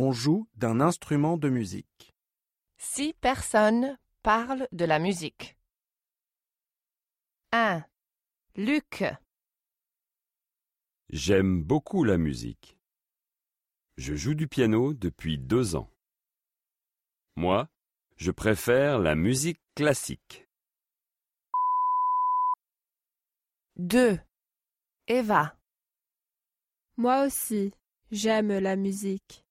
[0.00, 2.14] On joue d'un instrument de musique.
[2.76, 5.56] Six personnes parlent de la musique.
[7.50, 7.84] 1.
[8.54, 9.02] Luc,
[11.10, 12.78] J'aime beaucoup la musique.
[13.96, 15.90] Je joue du piano depuis deux ans.
[17.34, 17.68] Moi,
[18.18, 20.46] je préfère la musique classique.
[23.78, 24.20] 2.
[25.08, 25.58] Eva,
[26.96, 27.72] Moi aussi,
[28.12, 29.44] j'aime la musique.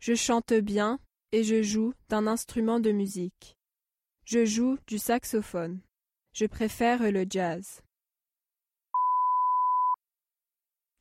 [0.00, 1.00] Je chante bien
[1.32, 3.56] et je joue d'un instrument de musique.
[4.24, 5.80] Je joue du saxophone.
[6.32, 7.82] Je préfère le jazz.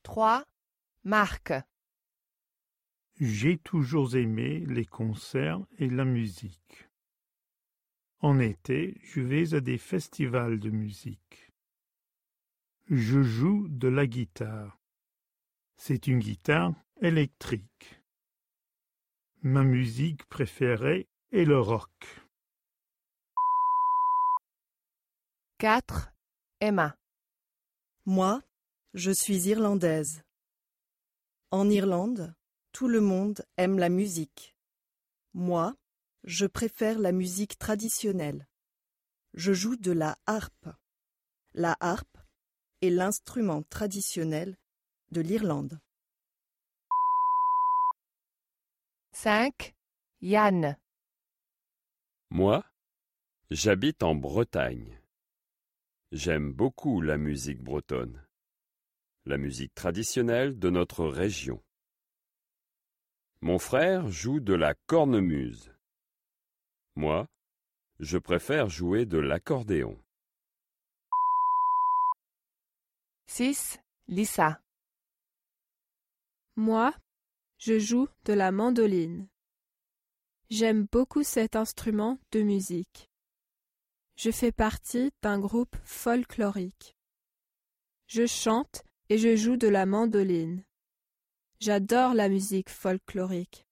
[0.04, 0.44] 3.
[1.04, 1.54] Marc,
[3.20, 6.88] J'ai toujours aimé les concerts et la musique.
[8.20, 11.52] En été, je vais à des festivals de musique.
[12.90, 14.80] Je joue de la guitare.
[15.76, 18.02] C'est une guitare électrique.
[19.44, 21.92] Ma musique préférée est le rock.
[25.60, 26.12] 4.
[26.60, 26.98] Emma,
[28.06, 28.42] Moi,
[28.96, 30.24] je suis irlandaise.
[31.52, 32.34] En Irlande,
[32.72, 34.56] tout le monde aime la musique.
[35.36, 35.76] Moi,
[36.24, 38.48] je préfère la musique traditionnelle.
[39.36, 40.70] Je joue de la harpe.
[41.54, 42.18] La harpe
[42.82, 44.58] est l'instrument traditionnel
[45.12, 45.80] de l'Irlande.
[49.20, 49.74] 5.
[50.22, 50.78] Yann,
[52.30, 52.64] Moi,
[53.50, 55.02] j'habite en Bretagne.
[56.12, 58.24] J'aime beaucoup la musique bretonne,
[59.26, 61.64] la musique traditionnelle de notre région.
[63.42, 65.74] Mon frère joue de la cornemuse.
[66.96, 67.28] Moi,
[67.98, 70.00] je préfère jouer de l'accordéon.
[73.26, 73.80] 6.
[74.10, 74.62] Lisa,
[76.56, 76.94] Moi,
[77.58, 79.28] je joue de la mandoline.
[80.50, 83.10] J'aime beaucoup cet instrument de musique.
[84.16, 86.96] Je fais partie d'un groupe folklorique.
[88.08, 90.64] Je chante et je joue de la mandoline.
[91.60, 93.67] J'adore la musique folklorique.